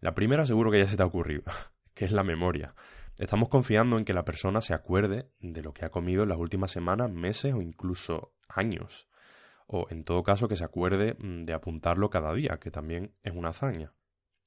La 0.01 0.13
primera 0.13 0.45
seguro 0.45 0.73
que 0.73 0.81
ya 0.81 0.89
se 0.89 0.97
te 0.97 1.05
ha 1.05 1.07
ocurrido, 1.07 1.45
que 1.95 2.05
es 2.05 2.11
la 2.11 2.25
memoria. 2.25 2.75
Estamos 3.17 3.49
confiando 3.49 3.97
en 3.97 4.05
que 4.05 4.13
la 4.13 4.25
persona 4.25 4.61
se 4.61 4.75
acuerde 4.75 5.31
de 5.39 5.63
lo 5.63 5.73
que 5.73 5.85
ha 5.85 5.91
comido 5.91 6.25
en 6.25 6.31
las 6.31 6.39
últimas 6.39 6.73
semanas, 6.73 7.13
meses 7.13 7.55
o 7.55 7.63
incluso 7.63 8.35
años. 8.49 9.09
O, 9.69 9.87
en 9.91 10.03
todo 10.03 10.25
caso, 10.25 10.49
que 10.49 10.57
se 10.57 10.65
acuerde 10.65 11.17
mm, 11.17 11.45
de 11.45 11.55
apuntarlo 11.55 12.11
cada 12.11 12.35
día, 12.35 12.59
que 12.61 12.73
también 12.73 13.15
es 13.23 13.33
una 13.33 13.51
hazaña. 13.51 13.93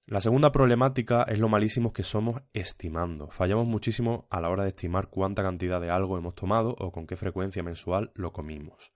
La 0.06 0.20
segunda 0.20 0.52
problemática 0.52 1.24
es 1.24 1.40
lo 1.40 1.48
malísimos 1.48 1.94
que 1.94 2.04
somos 2.04 2.42
estimando. 2.52 3.30
Fallamos 3.30 3.68
muchísimo 3.68 4.28
a 4.30 4.42
la 4.42 4.50
hora 4.50 4.64
de 4.64 4.70
estimar 4.70 5.08
cuánta 5.08 5.44
cantidad 5.44 5.80
de 5.80 5.92
algo 5.92 6.18
hemos 6.18 6.36
tomado 6.36 6.76
o 6.78 6.92
con 6.92 7.08
qué 7.08 7.16
frecuencia 7.16 7.64
mensual 7.64 8.12
lo 8.16 8.34
comimos. 8.34 8.92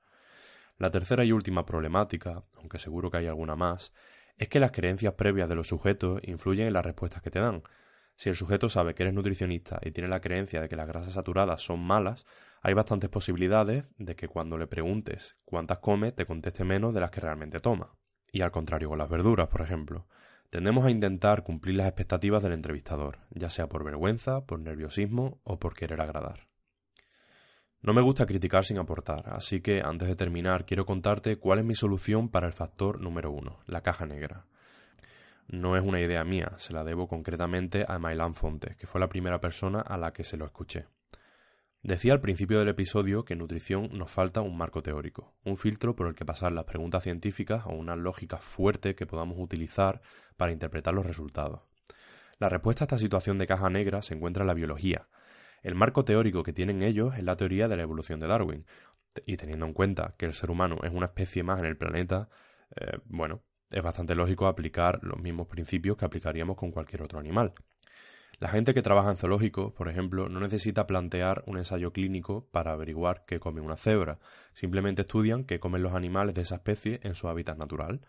La 0.77 0.91
tercera 0.91 1.23
y 1.23 1.31
última 1.31 1.65
problemática, 1.65 2.43
aunque 2.57 2.79
seguro 2.79 3.09
que 3.09 3.17
hay 3.17 3.27
alguna 3.27 3.55
más, 3.55 3.93
es 4.37 4.49
que 4.49 4.59
las 4.59 4.71
creencias 4.71 5.13
previas 5.13 5.47
de 5.47 5.55
los 5.55 5.67
sujetos 5.67 6.19
influyen 6.23 6.67
en 6.67 6.73
las 6.73 6.85
respuestas 6.85 7.21
que 7.21 7.31
te 7.31 7.39
dan. 7.39 7.63
Si 8.17 8.29
el 8.29 8.35
sujeto 8.35 8.67
sabe 8.69 8.93
que 8.93 9.03
eres 9.03 9.13
nutricionista 9.13 9.79
y 9.81 9.91
tiene 9.91 10.09
la 10.09 10.19
creencia 10.19 10.59
de 10.59 10.67
que 10.67 10.75
las 10.75 10.87
grasas 10.87 11.13
saturadas 11.13 11.61
son 11.61 11.79
malas, 11.79 12.25
hay 12.61 12.73
bastantes 12.73 13.09
posibilidades 13.09 13.87
de 13.97 14.15
que 14.15 14.27
cuando 14.27 14.57
le 14.57 14.67
preguntes 14.67 15.37
cuántas 15.45 15.79
come 15.79 16.11
te 16.11 16.25
conteste 16.25 16.65
menos 16.65 16.93
de 16.93 16.99
las 16.99 17.11
que 17.11 17.21
realmente 17.21 17.59
toma. 17.59 17.95
Y 18.31 18.41
al 18.41 18.51
contrario 18.51 18.89
con 18.89 18.97
las 18.97 19.09
verduras, 19.09 19.47
por 19.47 19.61
ejemplo. 19.61 20.07
Tendemos 20.49 20.85
a 20.85 20.91
intentar 20.91 21.43
cumplir 21.43 21.75
las 21.75 21.87
expectativas 21.87 22.43
del 22.43 22.53
entrevistador, 22.53 23.19
ya 23.31 23.49
sea 23.49 23.67
por 23.67 23.83
vergüenza, 23.83 24.45
por 24.45 24.59
nerviosismo 24.59 25.39
o 25.43 25.59
por 25.59 25.73
querer 25.73 26.01
agradar. 26.01 26.47
No 27.81 27.93
me 27.93 28.01
gusta 28.01 28.25
criticar 28.25 28.65
sin 28.65 28.77
aportar, 28.77 29.29
así 29.29 29.61
que 29.61 29.81
antes 29.81 30.07
de 30.07 30.15
terminar 30.15 30.65
quiero 30.65 30.85
contarte 30.85 31.37
cuál 31.37 31.59
es 31.59 31.65
mi 31.65 31.75
solución 31.75 32.29
para 32.29 32.47
el 32.47 32.53
factor 32.53 32.99
número 32.99 33.31
uno, 33.31 33.59
la 33.67 33.81
caja 33.81 34.05
negra. 34.05 34.45
No 35.47 35.77
es 35.77 35.83
una 35.83 36.01
idea 36.01 36.23
mía, 36.23 36.53
se 36.57 36.73
la 36.73 36.83
debo 36.83 37.07
concretamente 37.07 37.85
a 37.87 37.99
Mailán 37.99 38.33
Fontes, 38.33 38.75
que 38.75 38.87
fue 38.87 38.99
la 38.99 39.09
primera 39.09 39.39
persona 39.39 39.81
a 39.81 39.97
la 39.97 40.11
que 40.11 40.23
se 40.23 40.37
lo 40.37 40.45
escuché. 40.45 40.87
Decía 41.83 42.13
al 42.13 42.19
principio 42.19 42.57
del 42.57 42.69
episodio 42.69 43.25
que 43.25 43.33
en 43.33 43.39
nutrición 43.39 43.89
nos 43.91 44.09
falta 44.09 44.41
un 44.41 44.57
marco 44.57 44.81
teórico, 44.81 45.35
un 45.43 45.55
filtro 45.55 45.95
por 45.95 46.07
el 46.07 46.15
que 46.15 46.25
pasar 46.25 46.51
las 46.51 46.65
preguntas 46.65 47.03
científicas 47.03 47.61
o 47.67 47.73
una 47.73 47.95
lógica 47.95 48.39
fuerte 48.39 48.95
que 48.95 49.05
podamos 49.05 49.37
utilizar 49.37 50.01
para 50.35 50.51
interpretar 50.51 50.95
los 50.95 51.05
resultados. 51.05 51.61
La 52.39 52.49
respuesta 52.49 52.83
a 52.83 52.85
esta 52.85 52.97
situación 52.97 53.37
de 53.37 53.45
caja 53.45 53.69
negra 53.69 54.01
se 54.01 54.15
encuentra 54.15 54.41
en 54.41 54.47
la 54.47 54.55
biología. 54.55 55.07
El 55.65 55.73
marco 55.73 56.05
teórico 56.05 56.43
que 56.43 56.53
tienen 56.53 56.83
ellos 56.83 57.17
es 57.17 57.23
la 57.23 57.35
teoría 57.35 57.67
de 57.67 57.75
la 57.75 57.81
evolución 57.81 58.19
de 58.19 58.27
Darwin, 58.27 58.67
y 59.25 59.35
teniendo 59.35 59.65
en 59.65 59.73
cuenta 59.73 60.13
que 60.15 60.27
el 60.27 60.35
ser 60.35 60.51
humano 60.51 60.77
es 60.83 60.91
una 60.93 61.07
especie 61.07 61.41
más 61.41 61.57
en 61.57 61.65
el 61.65 61.75
planeta, 61.75 62.29
eh, 62.75 62.99
bueno, 63.05 63.41
es 63.71 63.81
bastante 63.81 64.13
lógico 64.13 64.45
aplicar 64.45 64.99
los 65.01 65.19
mismos 65.19 65.47
principios 65.47 65.97
que 65.97 66.05
aplicaríamos 66.05 66.55
con 66.55 66.69
cualquier 66.69 67.01
otro 67.01 67.17
animal. 67.17 67.55
La 68.37 68.49
gente 68.49 68.75
que 68.75 68.83
trabaja 68.83 69.09
en 69.09 69.17
zoológicos, 69.17 69.73
por 69.73 69.89
ejemplo, 69.89 70.29
no 70.29 70.39
necesita 70.39 70.85
plantear 70.85 71.43
un 71.47 71.57
ensayo 71.57 71.91
clínico 71.91 72.47
para 72.51 72.73
averiguar 72.73 73.25
qué 73.25 73.39
come 73.39 73.59
una 73.59 73.75
cebra. 73.75 74.19
Simplemente 74.53 75.01
estudian 75.01 75.45
qué 75.45 75.59
comen 75.59 75.81
los 75.81 75.95
animales 75.95 76.35
de 76.35 76.43
esa 76.43 76.57
especie 76.57 76.99
en 77.01 77.15
su 77.15 77.27
hábitat 77.27 77.57
natural. 77.57 78.01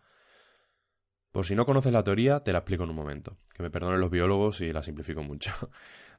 Por 1.31 1.47
si 1.47 1.55
no 1.55 1.65
conoces 1.65 1.93
la 1.93 2.05
teoría, 2.05 2.41
te 2.41 2.53
la 2.53 2.59
explico 2.59 2.85
en 2.85 2.91
un 2.91 2.97
momento. 2.97 3.39
Que 3.55 3.63
me 3.63 3.71
perdonen 3.71 4.01
los 4.01 4.11
biólogos 4.11 4.57
si 4.57 4.75
la 4.75 4.83
simplifico 4.83 5.23
mucho. 5.23 5.53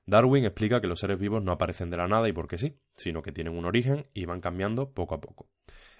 Darwin 0.09 0.45
explica 0.45 0.79
que 0.79 0.87
los 0.87 0.99
seres 0.99 1.19
vivos 1.19 1.43
no 1.43 1.51
aparecen 1.51 1.89
de 1.89 1.97
la 1.97 2.07
nada 2.07 2.29
y 2.29 2.33
porque 2.33 2.57
sí, 2.57 2.79
sino 2.95 3.21
que 3.21 3.33
tienen 3.33 3.57
un 3.57 3.65
origen 3.65 4.07
y 4.13 4.23
van 4.23 4.39
cambiando 4.39 4.93
poco 4.93 5.15
a 5.15 5.19
poco. 5.19 5.49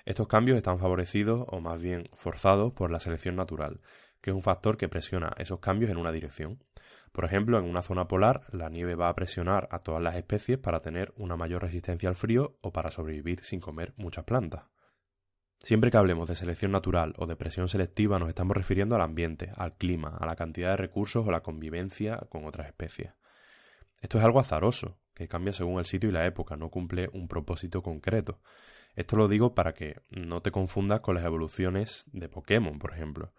Estos 0.06 0.30
cambios 0.30 0.58
están 0.58 0.80
favorecidos 0.80 1.46
o 1.50 1.60
más 1.60 1.82
bien 1.82 2.10
forzados 2.14 2.72
por 2.72 2.90
la 2.90 3.02
selección 3.02 3.36
natural, 3.36 3.82
que 4.22 4.30
es 4.30 4.36
un 4.36 4.42
factor 4.42 4.78
que 4.78 4.88
presiona 4.88 5.34
esos 5.38 5.60
cambios 5.60 5.92
en 5.92 5.98
una 5.98 6.14
dirección. 6.14 6.64
Por 7.12 7.26
ejemplo, 7.26 7.60
en 7.60 7.66
una 7.66 7.82
zona 7.82 8.08
polar, 8.08 8.48
la 8.54 8.70
nieve 8.70 8.96
va 8.96 9.10
a 9.10 9.16
presionar 9.16 9.68
a 9.72 9.80
todas 9.80 10.02
las 10.02 10.16
especies 10.16 10.58
para 10.58 10.82
tener 10.82 11.14
una 11.18 11.36
mayor 11.36 11.64
resistencia 11.64 12.08
al 12.08 12.16
frío 12.16 12.58
o 12.62 12.72
para 12.72 12.92
sobrevivir 12.92 13.44
sin 13.44 13.60
comer 13.60 13.94
muchas 13.98 14.24
plantas. 14.24 14.68
Siempre 15.60 15.92
que 15.92 15.98
hablemos 15.98 16.30
de 16.30 16.36
selección 16.36 16.72
natural 16.72 17.14
o 17.18 17.26
de 17.26 17.36
presión 17.36 17.68
selectiva 17.68 18.20
nos 18.20 18.30
estamos 18.30 18.56
refiriendo 18.56 18.96
al 18.96 19.02
ambiente, 19.02 19.52
al 19.58 19.76
clima, 19.76 20.16
a 20.18 20.26
la 20.26 20.38
cantidad 20.38 20.70
de 20.70 20.78
recursos 20.78 21.28
o 21.28 21.32
la 21.32 21.44
convivencia 21.44 22.26
con 22.30 22.46
otras 22.46 22.68
especies. 22.68 23.12
Esto 24.02 24.20
es 24.20 24.24
algo 24.24 24.40
azaroso, 24.40 25.00
que 25.14 25.28
cambia 25.28 25.54
según 25.54 25.80
el 25.80 25.86
sitio 25.86 26.10
y 26.10 26.14
la 26.14 26.26
época, 26.26 26.56
no 26.56 26.70
cumple 26.70 27.10
un 27.14 27.28
propósito 27.28 27.82
concreto. 27.82 28.40
Esto 28.96 29.16
lo 29.16 29.28
digo 29.28 29.56
para 29.56 29.74
que 29.74 30.02
no 30.10 30.42
te 30.42 30.52
confundas 30.52 31.02
con 31.02 31.16
las 31.16 31.26
evoluciones 31.26 32.06
de 32.12 32.30
Pokémon, 32.30 32.80
por 32.80 32.94
ejemplo. 32.94 33.34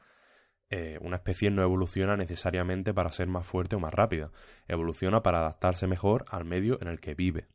Eh, 0.70 0.98
una 1.00 1.16
especie 1.16 1.50
no 1.50 1.62
evoluciona 1.62 2.16
necesariamente 2.16 2.92
para 2.92 3.10
ser 3.10 3.26
más 3.26 3.46
fuerte 3.46 3.76
o 3.76 3.80
más 3.80 3.94
rápida, 3.94 4.30
evoluciona 4.66 5.22
para 5.22 5.38
adaptarse 5.38 5.86
mejor 5.86 6.24
al 6.28 6.44
medio 6.44 6.78
en 6.82 6.88
el 6.88 7.00
que 7.00 7.14
vive. 7.14 7.48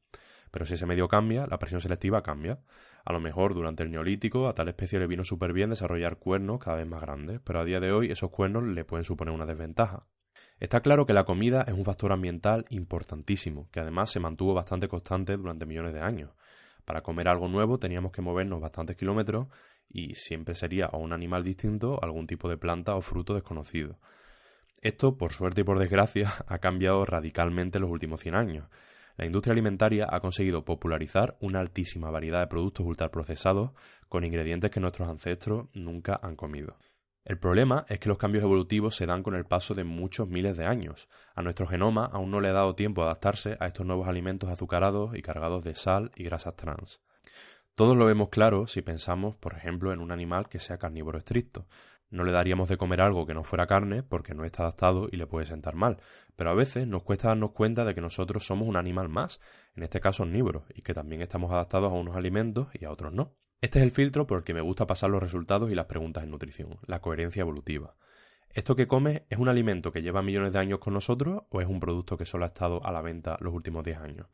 Pero 0.52 0.66
si 0.66 0.76
ese 0.76 0.86
medio 0.86 1.08
cambia, 1.08 1.48
la 1.48 1.60
presión 1.60 1.82
selectiva 1.82 2.24
cambia. 2.24 2.60
A 3.06 3.12
lo 3.12 3.20
mejor 3.20 3.54
durante 3.54 3.84
el 3.84 3.92
neolítico 3.92 4.48
a 4.48 4.54
tal 4.54 4.68
especie 4.68 5.00
le 5.00 5.08
vino 5.08 5.24
súper 5.24 5.52
bien 5.52 5.72
desarrollar 5.72 6.18
cuernos 6.18 6.60
cada 6.60 6.78
vez 6.78 6.88
más 6.88 7.02
grandes, 7.02 7.40
pero 7.44 7.60
a 7.60 7.66
día 7.66 7.80
de 7.80 7.92
hoy 7.92 8.12
esos 8.12 8.30
cuernos 8.30 8.64
le 8.64 8.86
pueden 8.86 9.04
suponer 9.04 9.34
una 9.34 9.46
desventaja. 9.46 10.06
Está 10.60 10.82
claro 10.82 11.06
que 11.06 11.14
la 11.14 11.26
comida 11.26 11.64
es 11.68 11.74
un 11.74 11.86
factor 11.86 12.12
ambiental 12.12 12.66
importantísimo, 12.70 13.70
que 13.72 13.80
además 13.80 14.12
se 14.12 14.20
mantuvo 14.20 14.54
bastante 14.54 14.88
constante 14.88 15.36
durante 15.36 15.66
millones 15.66 15.94
de 15.94 16.02
años. 16.02 16.32
Para 16.86 17.02
comer 17.02 17.28
algo 17.28 17.48
nuevo 17.48 17.80
teníamos 17.80 18.12
que 18.12 18.22
movernos 18.22 18.62
bastantes 18.62 18.98
kilómetros 18.98 19.48
y 19.90 20.16
siempre 20.16 20.56
sería 20.56 20.88
o 20.88 21.00
un 21.00 21.14
animal 21.14 21.44
distinto 21.44 22.00
algún 22.02 22.28
tipo 22.28 22.50
de 22.50 22.58
planta 22.58 22.96
o 22.96 23.02
fruto 23.02 23.34
desconocido. 23.34 24.00
Esto, 24.82 25.18
por 25.18 25.32
suerte 25.32 25.62
y 25.62 25.64
por 25.64 25.80
desgracia, 25.80 26.34
ha 26.48 26.58
cambiado 26.60 27.06
radicalmente 27.06 27.78
en 27.78 27.84
los 27.84 27.92
últimos 27.92 28.22
100 28.22 28.36
años. 28.36 28.68
La 29.16 29.26
industria 29.26 29.54
alimentaria 29.54 30.08
ha 30.10 30.20
conseguido 30.20 30.66
popularizar 30.66 31.38
una 31.40 31.60
altísima 31.60 32.10
variedad 32.10 32.40
de 32.42 32.48
productos 32.48 32.86
ultraprocesados 32.86 33.72
con 34.10 34.24
ingredientes 34.24 34.72
que 34.72 34.80
nuestros 34.80 35.08
ancestros 35.08 35.68
nunca 35.74 36.20
han 36.22 36.36
comido. 36.36 36.76
El 37.26 37.40
problema 37.40 37.86
es 37.88 38.00
que 38.00 38.10
los 38.10 38.18
cambios 38.18 38.44
evolutivos 38.44 38.96
se 38.98 39.06
dan 39.06 39.24
con 39.24 39.34
el 39.34 39.46
paso 39.46 39.74
de 39.74 39.86
muchos 39.86 40.28
miles 40.28 40.58
de 40.58 40.66
años. 40.66 41.08
A 41.36 41.42
nuestro 41.42 41.66
genoma 41.66 42.06
aún 42.06 42.32
no 42.32 42.42
le 42.42 42.50
ha 42.50 42.54
dado 42.54 42.76
tiempo 42.76 43.02
a 43.02 43.06
adaptarse 43.06 43.56
a 43.62 43.68
estos 43.68 43.86
nuevos 43.86 44.10
alimentos 44.10 44.50
azucarados 44.50 45.16
y 45.16 45.22
cargados 45.22 45.64
de 45.64 45.74
sal 45.74 46.12
y 46.16 46.26
grasas 46.26 46.58
trans. 46.58 47.00
Todos 47.76 47.96
lo 47.96 48.06
vemos 48.06 48.28
claro 48.28 48.68
si 48.68 48.82
pensamos, 48.82 49.38
por 49.38 49.54
ejemplo, 49.54 49.94
en 49.94 50.02
un 50.02 50.12
animal 50.12 50.50
que 50.50 50.60
sea 50.60 50.78
carnívoro 50.78 51.18
estricto. 51.18 51.66
No 52.10 52.26
le 52.26 52.34
daríamos 52.34 52.68
de 52.68 52.78
comer 52.78 53.02
algo 53.02 53.26
que 53.26 53.34
no 53.34 53.44
fuera 53.44 53.68
carne 53.68 54.04
porque 54.04 54.36
no 54.36 54.44
está 54.44 54.64
adaptado 54.64 55.08
y 55.10 55.16
le 55.16 55.26
puede 55.26 55.46
sentar 55.46 55.76
mal. 55.76 55.98
Pero 56.36 56.52
a 56.52 56.54
veces 56.54 56.88
nos 56.88 57.04
cuesta 57.04 57.30
darnos 57.30 57.54
cuenta 57.54 57.86
de 57.86 57.96
que 57.96 58.02
nosotros 58.02 58.46
somos 58.46 58.68
un 58.68 58.76
animal 58.76 59.08
más, 59.08 59.40
en 59.76 59.84
este 59.84 60.02
caso 60.02 60.24
omnívoro, 60.24 60.66
y 60.76 60.82
que 60.82 60.94
también 60.94 61.22
estamos 61.22 61.52
adaptados 61.52 61.92
a 61.92 61.96
unos 61.96 62.18
alimentos 62.18 62.68
y 62.80 62.86
a 62.86 62.92
otros 62.92 63.14
no. 63.14 63.34
Este 63.64 63.80
es 63.80 63.84
el 63.84 63.92
filtro 63.92 64.28
por 64.28 64.40
el 64.40 64.44
que 64.44 64.54
me 64.54 64.60
gusta 64.60 64.88
pasar 64.88 65.10
los 65.10 65.24
resultados 65.24 65.72
y 65.72 65.74
las 65.74 65.86
preguntas 65.86 66.26
en 66.26 66.32
nutrición, 66.32 66.80
la 66.86 67.00
coherencia 67.00 67.40
evolutiva. 67.40 67.96
¿Esto 68.50 68.76
que 68.76 68.90
comes 68.90 69.22
es 69.30 69.38
un 69.38 69.48
alimento 69.48 69.94
que 69.94 70.02
lleva 70.02 70.22
millones 70.22 70.52
de 70.52 70.60
años 70.60 70.80
con 70.80 70.94
nosotros 70.94 71.44
o 71.50 71.62
es 71.62 71.68
un 71.70 71.80
producto 71.80 72.18
que 72.18 72.26
solo 72.26 72.44
ha 72.44 72.50
estado 72.50 72.86
a 72.86 72.92
la 72.92 73.02
venta 73.02 73.38
los 73.40 73.54
últimos 73.54 73.86
10 73.86 74.00
años? 74.00 74.28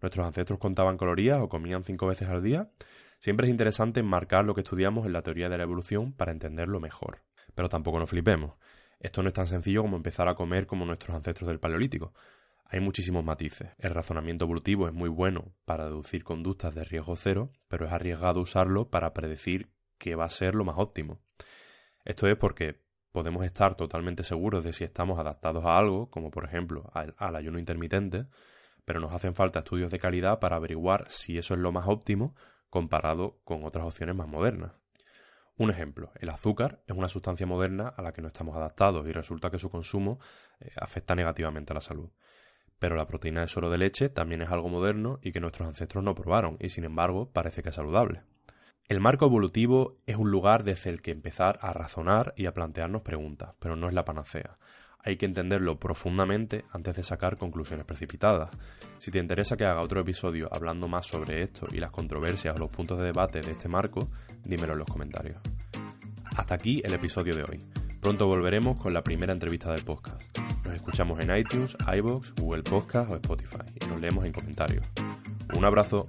¿Nuestros 0.00 0.24
ancestros 0.24 0.60
contaban 0.60 0.96
calorías 0.96 1.40
o 1.40 1.48
comían 1.48 1.82
5 1.82 2.06
veces 2.06 2.28
al 2.28 2.40
día? 2.40 2.70
Siempre 3.18 3.48
es 3.48 3.50
interesante 3.50 3.98
enmarcar 3.98 4.44
lo 4.44 4.54
que 4.54 4.60
estudiamos 4.60 5.06
en 5.06 5.12
la 5.12 5.22
teoría 5.22 5.48
de 5.48 5.58
la 5.58 5.64
evolución 5.64 6.12
para 6.12 6.30
entenderlo 6.30 6.78
mejor. 6.78 7.22
Pero 7.56 7.68
tampoco 7.68 7.98
nos 7.98 8.08
flipemos. 8.08 8.52
Esto 9.00 9.24
no 9.24 9.28
es 9.28 9.34
tan 9.34 9.48
sencillo 9.48 9.82
como 9.82 9.96
empezar 9.96 10.28
a 10.28 10.36
comer 10.36 10.68
como 10.68 10.84
nuestros 10.84 11.16
ancestros 11.16 11.48
del 11.48 11.58
Paleolítico. 11.58 12.14
Hay 12.70 12.80
muchísimos 12.80 13.24
matices. 13.24 13.70
El 13.78 13.94
razonamiento 13.94 14.44
evolutivo 14.44 14.88
es 14.88 14.92
muy 14.92 15.08
bueno 15.08 15.54
para 15.64 15.86
deducir 15.86 16.22
conductas 16.22 16.74
de 16.74 16.84
riesgo 16.84 17.16
cero, 17.16 17.50
pero 17.66 17.86
es 17.86 17.92
arriesgado 17.92 18.42
usarlo 18.42 18.90
para 18.90 19.14
predecir 19.14 19.72
qué 19.96 20.14
va 20.14 20.26
a 20.26 20.30
ser 20.30 20.54
lo 20.54 20.66
más 20.66 20.76
óptimo. 20.76 21.22
Esto 22.04 22.28
es 22.28 22.36
porque 22.36 22.82
podemos 23.10 23.46
estar 23.46 23.74
totalmente 23.74 24.22
seguros 24.22 24.64
de 24.64 24.74
si 24.74 24.84
estamos 24.84 25.18
adaptados 25.18 25.64
a 25.64 25.78
algo, 25.78 26.10
como 26.10 26.30
por 26.30 26.44
ejemplo 26.44 26.90
al, 26.92 27.36
ayuno 27.36 27.58
intermitente, 27.58 28.26
pero 28.84 29.00
nos 29.00 29.14
hacen 29.14 29.34
falta 29.34 29.60
estudios 29.60 29.90
de 29.90 29.98
calidad 29.98 30.38
para 30.38 30.56
averiguar 30.56 31.06
si 31.10 31.38
eso 31.38 31.54
es 31.54 31.60
lo 31.60 31.72
más 31.72 31.88
óptimo 31.88 32.36
comparado 32.68 33.40
con 33.44 33.64
otras 33.64 33.86
opciones 33.86 34.14
más 34.14 34.28
modernas. 34.28 34.72
Un 35.56 35.70
ejemplo, 35.70 36.12
el 36.20 36.28
azúcar 36.28 36.82
es 36.86 36.94
una 36.94 37.08
sustancia 37.08 37.46
moderna 37.46 37.88
a 37.88 38.02
la 38.02 38.12
que 38.12 38.20
no 38.20 38.28
estamos 38.28 38.54
adaptados 38.54 39.08
y 39.08 39.12
resulta 39.12 39.50
que 39.50 39.58
su 39.58 39.70
consumo 39.70 40.20
eh, 40.60 40.70
afecta 40.76 41.14
negativamente 41.14 41.72
a 41.72 41.74
la 41.74 41.80
salud. 41.80 42.10
Pero 42.78 42.96
la 42.96 43.06
proteína 43.06 43.40
de 43.40 43.48
suero 43.48 43.70
de 43.70 43.78
leche 43.78 44.08
también 44.08 44.42
es 44.42 44.50
algo 44.50 44.68
moderno 44.68 45.18
y 45.22 45.32
que 45.32 45.40
nuestros 45.40 45.68
ancestros 45.68 46.04
no 46.04 46.14
probaron, 46.14 46.56
y 46.60 46.68
sin 46.68 46.84
embargo 46.84 47.30
parece 47.32 47.62
que 47.62 47.70
es 47.70 47.74
saludable. 47.74 48.22
El 48.88 49.00
marco 49.00 49.26
evolutivo 49.26 49.98
es 50.06 50.16
un 50.16 50.30
lugar 50.30 50.64
desde 50.64 50.88
el 50.88 51.02
que 51.02 51.10
empezar 51.10 51.58
a 51.60 51.72
razonar 51.72 52.32
y 52.36 52.46
a 52.46 52.54
plantearnos 52.54 53.02
preguntas, 53.02 53.54
pero 53.58 53.76
no 53.76 53.86
es 53.86 53.92
la 53.92 54.06
panacea. 54.06 54.56
Hay 55.00 55.16
que 55.16 55.26
entenderlo 55.26 55.78
profundamente 55.78 56.64
antes 56.72 56.96
de 56.96 57.02
sacar 57.02 57.36
conclusiones 57.36 57.84
precipitadas. 57.84 58.50
Si 58.98 59.10
te 59.10 59.18
interesa 59.18 59.56
que 59.56 59.64
haga 59.64 59.82
otro 59.82 60.00
episodio 60.00 60.48
hablando 60.50 60.88
más 60.88 61.06
sobre 61.06 61.42
esto 61.42 61.66
y 61.70 61.78
las 61.78 61.90
controversias 61.90 62.56
o 62.56 62.58
los 62.58 62.70
puntos 62.70 62.98
de 62.98 63.04
debate 63.04 63.40
de 63.40 63.52
este 63.52 63.68
marco, 63.68 64.08
dímelo 64.42 64.72
en 64.72 64.78
los 64.78 64.88
comentarios. 64.88 65.38
Hasta 66.36 66.54
aquí 66.54 66.80
el 66.84 66.94
episodio 66.94 67.36
de 67.36 67.42
hoy. 67.42 67.87
Pronto 68.00 68.26
volveremos 68.26 68.80
con 68.80 68.94
la 68.94 69.02
primera 69.02 69.32
entrevista 69.32 69.72
del 69.72 69.84
podcast. 69.84 70.22
Nos 70.64 70.74
escuchamos 70.74 71.18
en 71.20 71.36
iTunes, 71.36 71.76
iBox, 71.96 72.34
Google 72.40 72.62
Podcast 72.62 73.10
o 73.10 73.16
Spotify 73.16 73.64
y 73.80 73.86
nos 73.86 74.00
leemos 74.00 74.24
en 74.24 74.32
comentarios. 74.32 74.86
Un 75.56 75.64
abrazo. 75.64 76.08